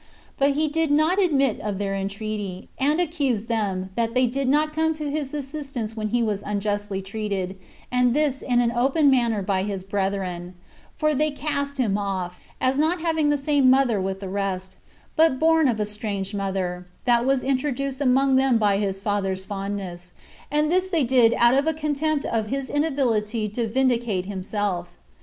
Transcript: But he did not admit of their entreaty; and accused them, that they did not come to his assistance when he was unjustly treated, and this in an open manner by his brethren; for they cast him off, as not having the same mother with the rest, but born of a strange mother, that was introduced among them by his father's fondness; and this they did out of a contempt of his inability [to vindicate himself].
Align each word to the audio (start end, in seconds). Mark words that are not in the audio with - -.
But 0.39 0.53
he 0.53 0.67
did 0.67 0.89
not 0.89 1.21
admit 1.21 1.59
of 1.59 1.77
their 1.77 1.93
entreaty; 1.93 2.69
and 2.79 2.99
accused 2.99 3.47
them, 3.47 3.91
that 3.93 4.15
they 4.15 4.25
did 4.25 4.49
not 4.49 4.73
come 4.73 4.95
to 4.95 5.11
his 5.11 5.31
assistance 5.31 5.95
when 5.95 6.07
he 6.07 6.23
was 6.23 6.41
unjustly 6.41 7.03
treated, 7.03 7.55
and 7.91 8.15
this 8.15 8.41
in 8.41 8.61
an 8.61 8.71
open 8.71 9.11
manner 9.11 9.43
by 9.43 9.61
his 9.61 9.83
brethren; 9.83 10.55
for 10.97 11.13
they 11.13 11.29
cast 11.29 11.77
him 11.77 11.99
off, 11.99 12.39
as 12.59 12.79
not 12.79 13.01
having 13.01 13.29
the 13.29 13.37
same 13.37 13.69
mother 13.69 14.01
with 14.01 14.21
the 14.21 14.27
rest, 14.27 14.75
but 15.15 15.37
born 15.37 15.67
of 15.67 15.79
a 15.79 15.85
strange 15.85 16.33
mother, 16.33 16.87
that 17.05 17.23
was 17.23 17.43
introduced 17.43 18.01
among 18.01 18.37
them 18.37 18.57
by 18.57 18.79
his 18.79 18.99
father's 18.99 19.45
fondness; 19.45 20.13
and 20.49 20.71
this 20.71 20.89
they 20.89 21.03
did 21.03 21.31
out 21.37 21.53
of 21.53 21.67
a 21.67 21.75
contempt 21.75 22.25
of 22.25 22.47
his 22.47 22.71
inability 22.71 23.47
[to 23.47 23.67
vindicate 23.67 24.25
himself]. 24.25 24.97